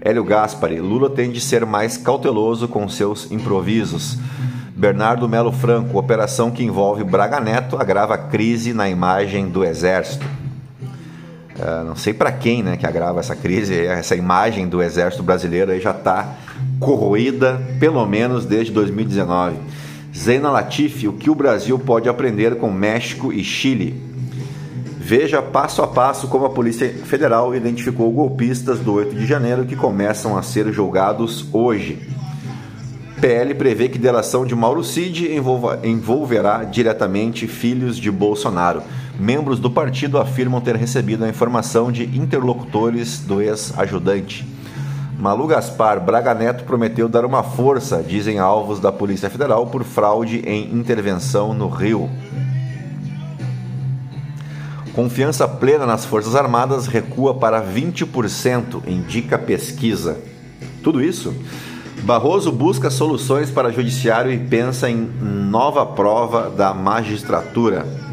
Hélio 0.00 0.22
Gaspari, 0.22 0.78
Lula 0.78 1.10
tem 1.10 1.32
de 1.32 1.40
ser 1.40 1.66
mais 1.66 1.96
cauteloso 1.96 2.68
com 2.68 2.88
seus 2.88 3.28
improvisos. 3.28 4.16
Bernardo 4.76 5.28
Melo 5.28 5.50
Franco, 5.50 5.98
operação 5.98 6.52
que 6.52 6.62
envolve 6.62 7.02
Braga 7.02 7.40
Neto 7.40 7.76
agrava 7.76 8.16
crise 8.16 8.72
na 8.72 8.88
imagem 8.88 9.48
do 9.48 9.64
Exército. 9.64 10.35
Uh, 11.58 11.84
não 11.84 11.96
sei 11.96 12.12
para 12.12 12.30
quem 12.30 12.62
né, 12.62 12.76
que 12.76 12.86
agrava 12.86 13.20
essa 13.20 13.34
crise, 13.34 13.86
essa 13.86 14.14
imagem 14.14 14.68
do 14.68 14.82
Exército 14.82 15.22
Brasileiro 15.22 15.78
já 15.80 15.90
está 15.90 16.34
corroída 16.78 17.60
pelo 17.80 18.04
menos 18.06 18.44
desde 18.44 18.72
2019. 18.72 19.56
Zena 20.14 20.50
Latifi, 20.50 21.08
o 21.08 21.14
que 21.14 21.30
o 21.30 21.34
Brasil 21.34 21.78
pode 21.78 22.08
aprender 22.08 22.56
com 22.56 22.70
México 22.70 23.32
e 23.32 23.42
Chile. 23.42 24.02
Veja 24.98 25.40
passo 25.40 25.82
a 25.82 25.86
passo 25.86 26.26
como 26.26 26.46
a 26.46 26.50
Polícia 26.50 26.88
Federal 27.04 27.54
identificou 27.54 28.10
golpistas 28.10 28.80
do 28.80 28.94
8 28.94 29.14
de 29.14 29.24
janeiro 29.26 29.64
que 29.64 29.76
começam 29.76 30.36
a 30.36 30.42
ser 30.42 30.72
julgados 30.72 31.46
hoje. 31.52 31.98
PL 33.20 33.54
prevê 33.54 33.88
que 33.88 33.98
delação 33.98 34.44
de 34.44 34.54
Mauro 34.54 34.84
Cid 34.84 35.32
envolva, 35.32 35.80
envolverá 35.84 36.64
diretamente 36.64 37.46
filhos 37.46 37.96
de 37.96 38.10
Bolsonaro. 38.10 38.82
Membros 39.18 39.58
do 39.58 39.70
partido 39.70 40.18
afirmam 40.18 40.60
ter 40.60 40.76
recebido 40.76 41.24
a 41.24 41.28
informação 41.28 41.90
de 41.90 42.04
interlocutores 42.04 43.20
do 43.20 43.40
ex-ajudante. 43.40 44.46
Malu 45.18 45.46
Gaspar 45.46 45.98
Braga 45.98 46.34
Neto 46.34 46.64
prometeu 46.64 47.08
dar 47.08 47.24
uma 47.24 47.42
força, 47.42 48.04
dizem 48.06 48.38
alvos 48.38 48.78
da 48.78 48.92
Polícia 48.92 49.30
Federal, 49.30 49.66
por 49.68 49.82
fraude 49.82 50.40
em 50.46 50.74
intervenção 50.74 51.54
no 51.54 51.68
Rio. 51.68 52.10
Confiança 54.92 55.48
plena 55.48 55.86
nas 55.86 56.04
Forças 56.04 56.34
Armadas 56.34 56.86
recua 56.86 57.34
para 57.34 57.62
20%, 57.62 58.82
indica 58.86 59.38
pesquisa. 59.38 60.18
Tudo 60.82 61.02
isso? 61.02 61.34
Barroso 62.02 62.52
busca 62.52 62.90
soluções 62.90 63.50
para 63.50 63.72
judiciário 63.72 64.30
e 64.30 64.38
pensa 64.38 64.88
em 64.88 64.96
nova 64.96 65.84
prova 65.84 66.50
da 66.50 66.74
magistratura. 66.74 68.05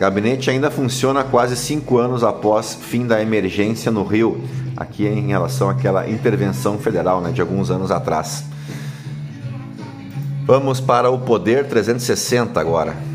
Gabinete 0.00 0.50
ainda 0.50 0.70
funciona 0.70 1.22
quase 1.22 1.54
cinco 1.54 1.98
anos 1.98 2.24
após 2.24 2.74
fim 2.74 3.06
da 3.06 3.20
emergência 3.20 3.92
no 3.92 4.02
Rio, 4.02 4.42
aqui 4.74 5.06
em 5.06 5.28
relação 5.28 5.68
àquela 5.68 6.08
intervenção 6.08 6.78
federal 6.78 7.20
né, 7.20 7.30
de 7.30 7.42
alguns 7.42 7.70
anos 7.70 7.90
atrás. 7.90 8.44
Vamos 10.46 10.80
para 10.80 11.10
o 11.10 11.18
Poder 11.18 11.68
360 11.68 12.58
agora 12.58 13.10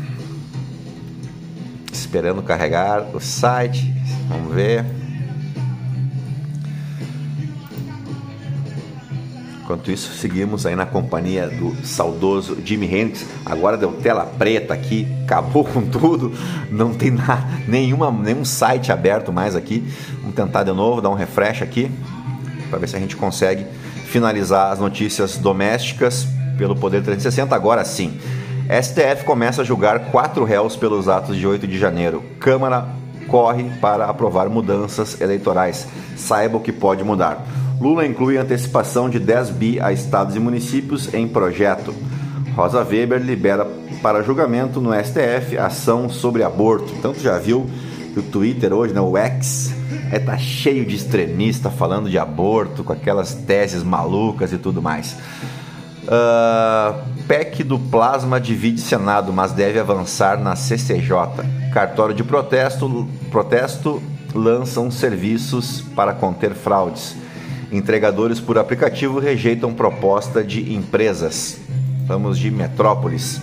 esperando 1.92 2.40
carregar 2.40 3.04
o 3.12 3.20
site. 3.20 3.92
Vamos 4.28 4.54
ver. 4.54 4.84
Enquanto 9.66 9.90
isso, 9.90 10.12
seguimos 10.12 10.64
aí 10.64 10.76
na 10.76 10.86
companhia 10.86 11.48
do 11.48 11.74
saudoso 11.84 12.56
Jimi 12.64 12.86
Hendrix. 12.86 13.26
Agora 13.44 13.76
deu 13.76 13.94
tela 13.94 14.24
preta 14.24 14.72
aqui, 14.72 15.08
acabou 15.24 15.64
com 15.64 15.82
tudo, 15.82 16.32
não 16.70 16.94
tem 16.94 17.10
nada, 17.10 17.44
nenhuma, 17.66 18.12
nenhum 18.12 18.44
site 18.44 18.92
aberto 18.92 19.32
mais 19.32 19.56
aqui. 19.56 19.82
Vamos 20.20 20.36
tentar 20.36 20.62
de 20.62 20.70
novo, 20.70 21.00
dar 21.00 21.10
um 21.10 21.14
refresh 21.14 21.62
aqui, 21.62 21.90
para 22.70 22.78
ver 22.78 22.88
se 22.88 22.94
a 22.94 23.00
gente 23.00 23.16
consegue 23.16 23.66
finalizar 24.04 24.70
as 24.70 24.78
notícias 24.78 25.36
domésticas 25.36 26.28
pelo 26.56 26.76
Poder 26.76 27.02
360. 27.02 27.52
Agora 27.52 27.84
sim. 27.84 28.20
STF 28.70 29.24
começa 29.24 29.62
a 29.62 29.64
julgar 29.64 30.12
quatro 30.12 30.44
réus 30.44 30.76
pelos 30.76 31.08
atos 31.08 31.36
de 31.36 31.44
8 31.44 31.66
de 31.66 31.76
janeiro. 31.76 32.22
Câmara 32.38 32.86
corre 33.26 33.64
para 33.80 34.04
aprovar 34.04 34.48
mudanças 34.48 35.20
eleitorais. 35.20 35.88
Saiba 36.16 36.56
o 36.56 36.60
que 36.60 36.70
pode 36.70 37.02
mudar. 37.02 37.44
Lula 37.80 38.06
inclui 38.06 38.38
antecipação 38.38 39.10
de 39.10 39.18
10 39.18 39.50
bi 39.50 39.80
a 39.80 39.92
estados 39.92 40.34
e 40.34 40.40
municípios 40.40 41.12
em 41.12 41.28
projeto. 41.28 41.94
Rosa 42.54 42.82
Weber 42.82 43.20
libera 43.20 43.66
para 44.00 44.22
julgamento 44.22 44.80
no 44.80 44.92
STF 44.94 45.58
ação 45.58 46.08
sobre 46.08 46.42
aborto. 46.42 46.94
Então 46.98 47.12
tu 47.12 47.20
já 47.20 47.38
viu 47.38 47.66
que 48.14 48.20
o 48.20 48.22
Twitter 48.22 48.72
hoje, 48.72 48.94
né, 48.94 49.00
o 49.00 49.16
X, 49.16 49.74
é 50.10 50.18
tá 50.18 50.38
cheio 50.38 50.86
de 50.86 50.96
extremista 50.96 51.68
falando 51.70 52.08
de 52.08 52.18
aborto, 52.18 52.82
com 52.82 52.94
aquelas 52.94 53.34
teses 53.34 53.82
malucas 53.82 54.52
e 54.54 54.58
tudo 54.58 54.80
mais. 54.80 55.18
Uh, 56.04 57.24
PEC 57.26 57.62
do 57.62 57.78
plasma 57.78 58.40
divide 58.40 58.80
Senado, 58.80 59.34
mas 59.34 59.52
deve 59.52 59.78
avançar 59.78 60.40
na 60.40 60.56
CCJ. 60.56 61.44
Cartório 61.74 62.14
de 62.14 62.24
protesto, 62.24 63.06
protesto 63.30 64.02
lançam 64.34 64.90
serviços 64.90 65.82
para 65.94 66.14
conter 66.14 66.54
fraudes. 66.54 67.25
Entregadores 67.70 68.38
por 68.38 68.58
aplicativo 68.58 69.18
rejeitam 69.18 69.74
proposta 69.74 70.42
de 70.42 70.72
empresas. 70.72 71.58
Vamos 72.06 72.38
de 72.38 72.50
Metrópolis. 72.50 73.40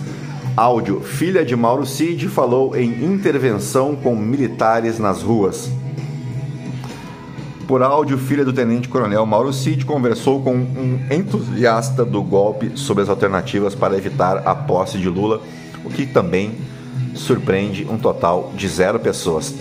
Áudio: 0.56 1.00
Filha 1.00 1.44
de 1.44 1.54
Mauro 1.54 1.84
Cid 1.84 2.28
falou 2.28 2.74
em 2.76 3.04
intervenção 3.04 3.94
com 3.94 4.16
militares 4.16 4.98
nas 4.98 5.22
ruas. 5.22 5.70
Por 7.66 7.82
áudio, 7.82 8.18
filha 8.18 8.44
do 8.44 8.52
tenente-coronel 8.52 9.24
Mauro 9.24 9.52
Cid 9.52 9.86
conversou 9.86 10.42
com 10.42 10.54
um 10.54 11.00
entusiasta 11.10 12.04
do 12.04 12.22
golpe 12.22 12.72
sobre 12.74 13.02
as 13.02 13.08
alternativas 13.08 13.74
para 13.74 13.96
evitar 13.96 14.46
a 14.46 14.54
posse 14.54 14.98
de 14.98 15.08
Lula, 15.08 15.40
o 15.82 15.88
que 15.88 16.04
também 16.04 16.52
surpreende 17.14 17.86
um 17.90 17.96
total 17.96 18.52
de 18.54 18.68
zero 18.68 18.98
pessoas. 18.98 19.54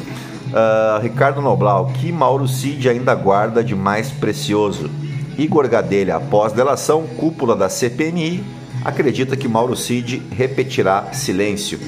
Uh, 0.54 1.02
Ricardo 1.02 1.42
Noblau, 1.42 1.88
que 1.88 2.12
Mauro 2.12 2.48
Cid 2.48 2.88
ainda 2.88 3.16
guarda 3.16 3.64
de 3.64 3.74
mais 3.74 4.12
precioso? 4.12 4.88
Igor 5.36 5.68
Gadelha, 5.68 6.18
após 6.18 6.54
delação, 6.54 7.08
cúpula 7.08 7.56
da 7.56 7.70
CPMI, 7.70 8.44
acredita 8.86 9.36
que 9.36 9.48
Mauro 9.48 9.76
Cid 9.76 10.22
repetirá 10.30 11.12
silêncio. 11.12 11.80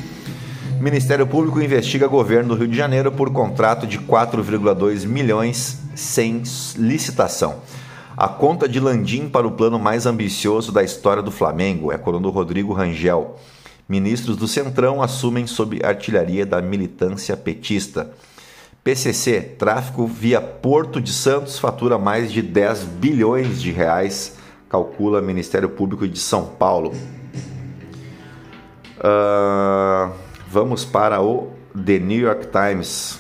Ministério 0.80 1.28
Público 1.28 1.62
investiga 1.62 2.08
governo 2.08 2.50
do 2.50 2.60
Rio 2.60 2.68
de 2.68 2.76
Janeiro 2.76 3.12
por 3.12 3.32
contrato 3.32 3.86
de 3.86 4.00
4,2 4.00 5.06
milhões 5.06 5.80
sem 5.94 6.42
licitação. 6.76 7.58
A 8.18 8.28
conta 8.28 8.68
de 8.68 8.80
Landim 8.80 9.30
para 9.30 9.46
o 9.46 9.52
plano 9.52 9.78
mais 9.78 10.08
ambicioso 10.08 10.72
da 10.72 10.84
história 10.84 11.22
do 11.22 11.32
Flamengo 11.32 11.92
é 11.92 11.98
do 11.98 12.30
Rodrigo 12.32 12.74
Rangel. 12.74 13.38
Ministros 13.88 14.38
do 14.38 14.48
Centrão 14.48 15.04
assumem 15.04 15.46
sob 15.46 15.80
artilharia 15.86 16.48
da 16.48 16.62
militância 16.62 17.38
petista. 17.38 18.10
PCC, 18.86 19.42
tráfico 19.42 20.08
via 20.08 20.40
Porto 20.40 21.02
de 21.02 21.12
Santos, 21.12 21.60
fatura 21.60 21.98
mais 21.98 22.32
de 22.32 22.42
10 22.42 22.84
bilhões 22.84 23.62
de 23.62 23.72
reais, 23.72 24.38
calcula 24.70 25.22
Ministério 25.22 25.68
Público 25.68 26.08
de 26.08 26.20
São 26.20 26.46
Paulo. 26.46 26.94
Uh, 29.00 30.14
vamos 30.48 30.86
para 30.86 31.22
o 31.22 31.52
The 31.74 32.00
New 32.00 32.22
York 32.22 32.48
Times 32.48 33.20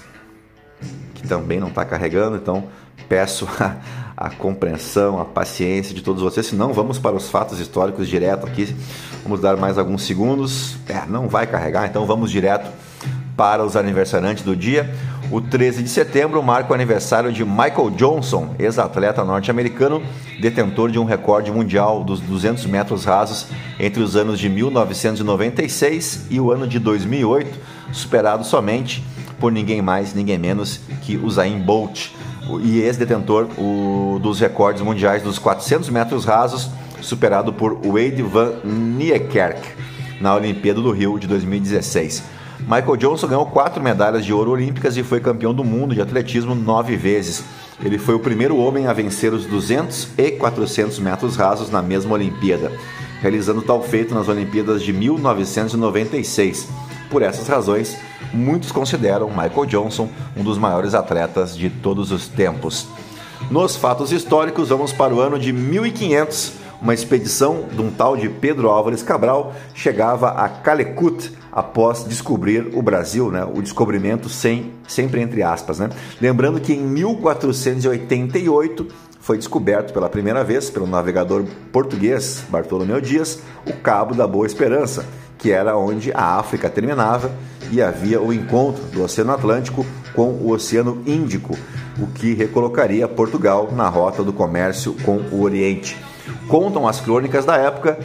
também 1.25 1.60
não 1.60 1.67
está 1.67 1.84
carregando, 1.84 2.38
então 2.38 2.65
peço 3.10 3.48
a, 3.60 3.75
a, 4.15 4.29
compreensão, 4.29 5.19
a 5.19 5.25
paciência 5.25 5.93
de 5.93 6.01
todos 6.01 6.22
vocês. 6.22 6.45
Se 6.45 6.55
não, 6.55 6.72
vamos 6.74 7.00
para 7.00 7.15
os 7.15 7.29
fatos 7.29 7.60
históricos 7.60 8.07
direto 8.07 8.45
aqui. 8.45 8.75
Vamos 9.24 9.41
dar 9.41 9.57
mais 9.57 9.77
alguns 9.77 10.03
segundos. 10.03 10.77
É, 10.88 11.05
não 11.07 11.27
vai 11.27 11.48
carregar, 11.48 11.88
então 11.88 12.05
vamos 12.05 12.31
direto 12.31 12.69
para 13.36 13.63
os 13.63 13.75
aniversariantes 13.75 14.44
do 14.44 14.56
dia. 14.56 14.94
O 15.32 15.42
13 15.42 15.82
de 15.82 15.89
setembro 15.89 16.42
marca 16.44 16.72
o 16.72 16.75
aniversário 16.75 17.34
de 17.34 17.44
Michael 17.44 17.89
Johnson, 17.98 18.56
ex-atleta 18.60 19.24
norte-americano, 19.24 20.04
detentor 20.39 20.92
de 20.92 21.00
um 21.00 21.04
recorde 21.04 21.51
mundial 21.51 22.04
dos 22.04 22.20
200 22.20 22.65
metros 22.68 23.06
rasos 23.06 23.48
entre 23.80 24.04
os 24.04 24.15
anos 24.15 24.39
de 24.39 24.48
1996 24.48 26.28
e 26.30 26.39
o 26.39 26.52
ano 26.52 26.67
de 26.67 26.78
2008, 26.78 27.60
superado 27.91 28.45
somente 28.45 29.04
por 29.39 29.52
ninguém 29.52 29.82
mais, 29.82 30.13
ninguém 30.13 30.38
menos 30.38 30.80
que 31.02 31.17
Usain 31.17 31.60
Bolt, 31.60 32.10
e 32.62 32.80
ex-detentor 32.82 33.48
dos 34.21 34.39
recordes 34.39 34.84
mundiais 34.84 35.24
dos 35.24 35.39
400 35.39 35.89
metros 35.89 36.26
rasos, 36.26 36.69
superado 37.02 37.52
por 37.52 37.80
Wade 37.84 38.21
Van 38.21 38.54
Niekerk 38.63 39.62
na 40.21 40.36
Olimpíada 40.36 40.80
do 40.80 40.91
Rio 40.91 41.17
de 41.17 41.28
2016. 41.28 42.35
Michael 42.62 42.98
Johnson 42.98 43.28
ganhou 43.28 43.46
quatro 43.46 43.84
medalhas 43.84 44.26
de 44.26 44.34
ouro 44.34 44.52
olímpicas 44.52 44.96
e 44.98 45.04
foi 45.04 45.20
campeão 45.20 45.54
do 45.54 45.63
mundo 45.63 45.94
de 45.94 46.02
atletismo 46.02 46.56
nove 46.56 46.96
vezes. 46.96 47.44
Ele 47.84 47.98
foi 47.98 48.15
o 48.15 48.20
primeiro 48.20 48.58
homem 48.58 48.88
a 48.88 48.94
vencer 48.94 49.34
os 49.34 49.46
200 49.46 50.10
e 50.18 50.32
400 50.32 50.98
metros 51.00 51.36
rasos 51.36 51.70
na 51.70 51.82
mesma 51.82 52.13
Olimpíada, 52.13 52.72
realizando 53.22 53.62
tal 53.62 53.82
feito 53.84 54.15
nas 54.15 54.30
Olimpíadas 54.30 54.82
de 54.82 54.94
1996. 54.94 56.70
Por 57.10 57.22
essas 57.22 57.48
razões, 57.48 57.98
muitos 58.34 58.72
consideram 58.72 59.30
Michael 59.30 59.65
Johnson 59.65 60.10
um 60.36 60.44
dos 60.44 60.58
maiores 60.58 60.94
atletas 60.94 61.56
de 61.56 61.70
todos 61.70 62.12
os 62.12 62.28
tempos. 62.28 62.88
Nos 63.52 63.76
fatos 63.76 64.12
históricos, 64.12 64.70
vamos 64.70 64.91
para 64.91 65.13
o 65.13 65.20
ano 65.20 65.38
de 65.38 65.52
1500. 65.54 66.54
Uma 66.82 66.94
expedição 66.94 67.65
de 67.72 67.82
um 67.82 67.91
tal 67.91 68.18
de 68.18 68.28
Pedro 68.30 68.70
Álvares 68.70 69.04
Cabral 69.04 69.54
chegava 69.74 70.30
a 70.30 70.50
Calecut 70.50 71.32
após 71.56 72.04
descobrir 72.04 72.76
o 72.76 72.82
Brasil, 72.82 73.32
né? 73.32 73.46
o 73.46 73.62
descobrimento 73.62 74.28
sem, 74.28 74.74
sempre 74.86 75.22
entre 75.22 75.41
aspas. 75.41 75.80
Né? 75.80 75.89
Lembrando 76.22 76.60
que 76.60 76.74
em 76.74 76.82
1488 76.82 78.88
foi 79.22 79.38
descoberto 79.38 79.94
pela 79.94 80.10
primeira 80.10 80.44
vez 80.44 80.70
pelo 80.70 80.86
navegador 80.86 81.46
português 81.72 82.44
Bartolomeu 82.50 83.02
Dias 83.02 83.39
o 83.65 83.74
Cabo 83.74 84.13
da 84.13 84.28
Boa 84.28 84.46
Esperança 84.46 85.04
que 85.38 85.52
era 85.52 85.78
onde 85.78 86.12
a 86.13 86.38
África 86.38 86.70
terminava 86.70 87.32
e 87.72 87.82
havia 87.82 88.22
o 88.22 88.34
encontro 88.34 88.84
do 88.86 89.04
Oceano 89.04 89.32
Atlântico 89.32 89.86
com 90.13 90.30
o 90.30 90.52
Oceano 90.52 91.02
Índico, 91.06 91.58
o 92.00 92.08
que 92.08 92.34
recolocaria 92.34 93.08
Portugal 93.08 93.70
na 93.72 93.88
rota 93.88 94.24
do 94.24 94.32
comércio 94.32 94.96
com 95.04 95.18
o 95.18 95.41
Oriente. 95.41 95.98
Contam 96.48 96.88
as 96.88 97.00
crônicas 97.00 97.46
da 97.46 97.58
época 97.58 98.00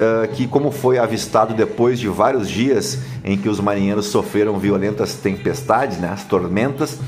uh, 0.00 0.26
que, 0.28 0.46
como 0.46 0.70
foi 0.70 0.98
avistado 0.98 1.54
depois 1.54 2.00
de 2.00 2.08
vários 2.08 2.48
dias 2.48 2.98
em 3.24 3.36
que 3.36 3.48
os 3.48 3.60
marinheiros 3.60 4.06
sofreram 4.06 4.58
violentas 4.58 5.14
tempestades, 5.14 5.98
né, 5.98 6.08
as 6.12 6.24
tormentas, 6.24 6.98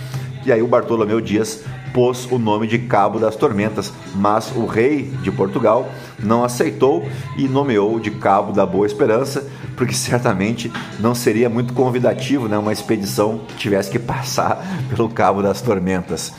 e 0.44 0.52
aí 0.52 0.62
o 0.62 0.66
Bartolomeu 0.66 1.20
Dias 1.20 1.62
pôs 1.92 2.26
o 2.30 2.38
nome 2.38 2.66
de 2.66 2.78
Cabo 2.78 3.18
das 3.18 3.36
Tormentas, 3.36 3.92
mas 4.14 4.50
o 4.56 4.66
rei 4.66 5.04
de 5.22 5.30
Portugal 5.30 5.88
não 6.18 6.42
aceitou 6.42 7.06
e 7.36 7.46
nomeou 7.46 8.00
de 8.00 8.10
Cabo 8.10 8.52
da 8.52 8.64
Boa 8.66 8.86
Esperança, 8.86 9.46
porque 9.76 9.94
certamente 9.94 10.72
não 10.98 11.14
seria 11.14 11.48
muito 11.48 11.72
convidativo 11.74 12.48
né, 12.48 12.58
uma 12.58 12.72
expedição 12.72 13.40
que 13.46 13.56
tivesse 13.56 13.90
que 13.90 13.98
passar 13.98 14.64
pelo 14.90 15.08
Cabo 15.08 15.42
das 15.42 15.60
Tormentas. 15.60 16.32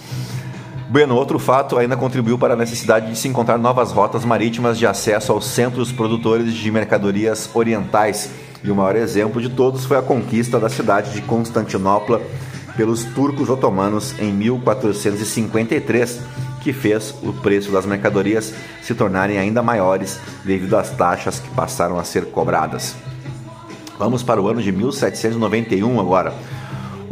Bueno, 0.93 1.15
outro 1.15 1.39
fato 1.39 1.79
ainda 1.79 1.97
contribuiu 1.97 2.37
para 2.37 2.53
a 2.53 2.55
necessidade 2.55 3.09
de 3.09 3.17
se 3.17 3.27
encontrar 3.27 3.57
novas 3.57 3.91
rotas 3.91 4.23
marítimas 4.23 4.77
de 4.77 4.85
acesso 4.85 5.31
aos 5.31 5.47
centros 5.47 5.91
produtores 5.91 6.53
de 6.53 6.69
mercadorias 6.71 7.49
orientais. 7.55 8.29
E 8.63 8.69
o 8.69 8.75
maior 8.75 8.95
exemplo 8.95 9.41
de 9.41 9.49
todos 9.49 9.85
foi 9.85 9.97
a 9.97 10.03
conquista 10.03 10.59
da 10.59 10.69
cidade 10.69 11.11
de 11.11 11.23
Constantinopla 11.23 12.21
pelos 12.77 13.05
turcos 13.05 13.49
otomanos 13.49 14.13
em 14.19 14.31
1453, 14.31 16.21
que 16.61 16.71
fez 16.71 17.15
o 17.23 17.33
preço 17.33 17.71
das 17.71 17.87
mercadorias 17.87 18.53
se 18.83 18.93
tornarem 18.93 19.39
ainda 19.39 19.63
maiores 19.63 20.19
devido 20.45 20.77
às 20.77 20.91
taxas 20.91 21.39
que 21.39 21.49
passaram 21.55 21.97
a 21.97 22.03
ser 22.03 22.25
cobradas. 22.25 22.95
Vamos 23.97 24.21
para 24.21 24.39
o 24.39 24.47
ano 24.47 24.61
de 24.61 24.71
1791 24.71 25.99
agora. 25.99 26.35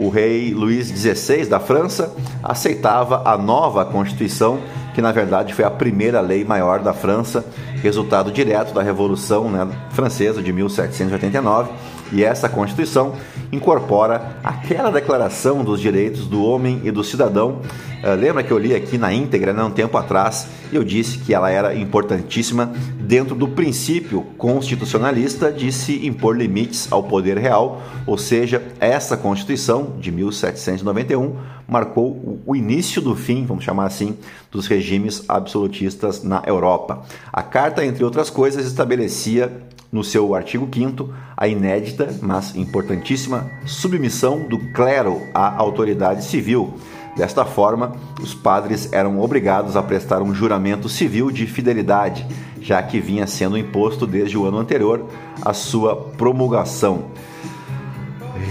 O 0.01 0.09
rei 0.09 0.51
Luís 0.51 0.87
XVI 0.87 1.45
da 1.45 1.59
França 1.59 2.11
aceitava 2.41 3.21
a 3.23 3.37
nova 3.37 3.85
Constituição, 3.85 4.59
que 4.95 5.01
na 5.01 5.11
verdade 5.11 5.53
foi 5.53 5.63
a 5.63 5.69
primeira 5.69 6.19
lei 6.21 6.43
maior 6.43 6.79
da 6.79 6.91
França, 6.91 7.45
resultado 7.83 8.31
direto 8.31 8.73
da 8.73 8.81
Revolução 8.81 9.47
né, 9.47 9.67
Francesa 9.91 10.41
de 10.41 10.51
1789 10.51 11.69
e 12.11 12.23
essa 12.23 12.49
Constituição 12.49 13.13
incorpora 13.51 14.37
aquela 14.43 14.91
Declaração 14.91 15.63
dos 15.63 15.79
Direitos 15.79 16.27
do 16.27 16.43
Homem 16.43 16.81
e 16.83 16.91
do 16.91 17.03
Cidadão. 17.03 17.61
Uh, 18.03 18.15
lembra 18.19 18.43
que 18.43 18.51
eu 18.51 18.57
li 18.57 18.73
aqui 18.73 18.97
na 18.97 19.13
íntegra, 19.13 19.53
né, 19.53 19.63
um 19.63 19.71
tempo 19.71 19.97
atrás, 19.97 20.47
e 20.71 20.75
eu 20.75 20.83
disse 20.83 21.19
que 21.19 21.33
ela 21.33 21.51
era 21.51 21.75
importantíssima 21.75 22.71
dentro 22.99 23.35
do 23.35 23.47
princípio 23.47 24.23
constitucionalista 24.37 25.51
de 25.51 25.71
se 25.71 26.05
impor 26.05 26.35
limites 26.35 26.91
ao 26.91 27.03
poder 27.03 27.37
real, 27.37 27.81
ou 28.07 28.17
seja, 28.17 28.63
essa 28.79 29.15
Constituição 29.15 29.95
de 29.99 30.11
1791 30.11 31.35
marcou 31.67 32.41
o 32.45 32.55
início 32.55 33.01
do 33.01 33.15
fim, 33.15 33.45
vamos 33.45 33.63
chamar 33.63 33.85
assim, 33.85 34.17
dos 34.51 34.67
regimes 34.67 35.23
absolutistas 35.27 36.23
na 36.23 36.41
Europa. 36.45 37.03
A 37.31 37.43
carta, 37.43 37.85
entre 37.85 38.03
outras 38.03 38.29
coisas, 38.29 38.65
estabelecia 38.65 39.51
no 39.91 40.03
seu 40.03 40.33
artigo 40.33 40.67
5 40.71 41.09
a 41.35 41.47
inédita, 41.47 42.15
mas 42.21 42.55
importantíssima 42.55 43.51
submissão 43.65 44.47
do 44.47 44.57
clero 44.57 45.21
à 45.33 45.55
autoridade 45.57 46.23
civil. 46.23 46.73
Desta 47.15 47.43
forma, 47.43 47.93
os 48.21 48.33
padres 48.33 48.91
eram 48.93 49.19
obrigados 49.19 49.75
a 49.75 49.83
prestar 49.83 50.21
um 50.21 50.33
juramento 50.33 50.87
civil 50.87 51.29
de 51.29 51.45
fidelidade, 51.45 52.25
já 52.61 52.81
que 52.81 53.01
vinha 53.01 53.27
sendo 53.27 53.57
imposto 53.57 54.07
desde 54.07 54.37
o 54.37 54.45
ano 54.45 54.57
anterior 54.57 55.05
à 55.41 55.53
sua 55.53 55.95
promulgação. 55.95 57.05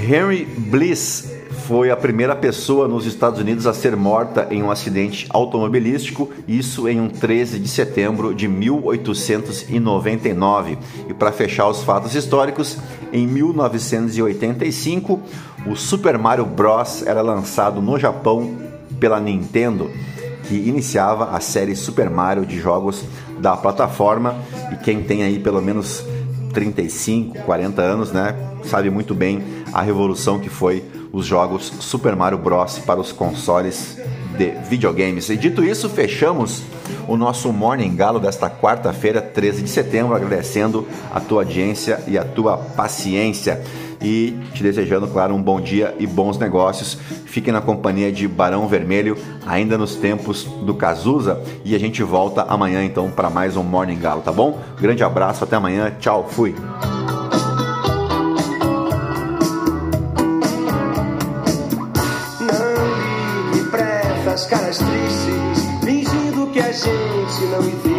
Henry 0.07 0.45
Bliss 0.45 1.40
foi 1.71 1.89
a 1.89 1.97
primeira 1.97 2.35
pessoa 2.35 2.89
nos 2.89 3.07
Estados 3.07 3.39
Unidos 3.39 3.65
a 3.65 3.73
ser 3.73 3.95
morta 3.95 4.49
em 4.51 4.61
um 4.61 4.73
acidente 4.73 5.29
automobilístico, 5.31 6.29
isso 6.49 6.89
em 6.89 7.01
um 7.01 7.09
13 7.09 7.61
de 7.61 7.69
setembro 7.69 8.35
de 8.35 8.49
1899. 8.49 10.77
E 11.09 11.15
para 11.15 11.31
fechar 11.31 11.69
os 11.69 11.85
fatos 11.85 12.17
históricos, 12.17 12.77
em 13.13 13.25
1985, 13.25 15.21
o 15.65 15.77
Super 15.77 16.19
Mario 16.19 16.45
Bros. 16.45 17.07
era 17.07 17.23
lançado 17.23 17.81
no 17.81 17.97
Japão 17.97 18.53
pela 18.99 19.21
Nintendo, 19.21 19.89
que 20.49 20.57
iniciava 20.57 21.37
a 21.37 21.39
série 21.39 21.77
Super 21.77 22.11
Mario 22.11 22.45
de 22.45 22.59
jogos 22.59 23.05
da 23.39 23.57
plataforma. 23.57 24.35
E 24.73 24.77
quem 24.79 25.05
tem 25.05 25.23
aí 25.23 25.39
pelo 25.39 25.63
menos 25.63 26.05
35, 26.53 27.45
40 27.45 27.81
anos, 27.81 28.11
né, 28.11 28.35
sabe 28.65 28.91
muito 28.91 29.15
bem 29.15 29.41
a 29.73 29.81
revolução 29.81 30.41
que 30.41 30.49
foi 30.49 30.83
os 31.13 31.27
jogos 31.27 31.73
Super 31.81 32.15
Mario 32.15 32.39
Bros 32.39 32.79
para 32.79 33.01
os 33.01 33.13
consoles 33.13 33.99
de 34.37 34.51
videogames. 34.69 35.29
E 35.29 35.37
dito 35.37 35.65
isso, 35.65 35.89
fechamos 35.89 36.63
o 37.07 37.17
nosso 37.17 37.53
Morning 37.53 37.95
Galo 37.95 38.21
desta 38.21 38.49
quarta-feira, 38.49 39.21
13 39.21 39.63
de 39.63 39.71
setembro, 39.71 40.15
agradecendo 40.15 40.87
a 41.13 41.21
tua 41.21 41.43
audiência 41.43 42.01
e 42.07 42.17
a 42.17 42.25
tua 42.25 42.57
paciência 42.57 43.63
e 44.03 44.39
te 44.55 44.63
desejando, 44.63 45.07
claro, 45.07 45.35
um 45.35 45.43
bom 45.43 45.61
dia 45.61 45.95
e 45.99 46.07
bons 46.07 46.39
negócios. 46.39 46.97
Fiquem 47.27 47.53
na 47.53 47.61
companhia 47.61 48.11
de 48.11 48.27
Barão 48.27 48.67
Vermelho, 48.67 49.17
ainda 49.47 49.77
nos 49.77 49.97
tempos 49.97 50.45
do 50.45 50.75
Cazuza, 50.75 51.41
e 51.65 51.75
a 51.75 51.79
gente 51.79 52.03
volta 52.03 52.43
amanhã 52.43 52.83
então 52.83 53.11
para 53.11 53.29
mais 53.29 53.57
um 53.57 53.63
Morning 53.63 53.99
Galo, 53.99 54.23
tá 54.23 54.33
bom? 54.33 54.59
Grande 54.81 55.05
abraço, 55.05 55.45
até 55.45 55.57
amanhã, 55.57 55.93
tchau, 55.99 56.27
fui. 56.29 56.55
Caras 64.51 64.79
tristes, 64.79 65.65
fingindo 65.85 66.49
que 66.49 66.59
a 66.59 66.73
gente 66.73 67.45
não 67.53 67.63
vê. 67.63 67.90